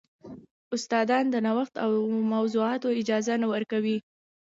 [0.75, 1.91] استادان د نوښت او
[2.33, 3.97] موضوعاتو اجازه نه ورکوي.